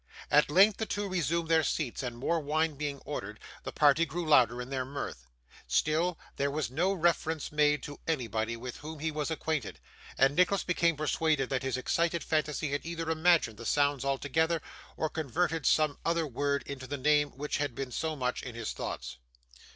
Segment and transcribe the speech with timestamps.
[0.31, 4.27] At length the two resumed their seats, and more wine being ordered, the party grew
[4.27, 5.27] louder in their mirth.
[5.67, 9.79] Still there was no reference made to anybody with whom he was acquainted,
[10.17, 14.59] and Nicholas became persuaded that his excited fancy had either imagined the sounds altogether,
[14.97, 18.71] or converted some other words into the name which had been so much in his
[18.73, 19.17] thoughts.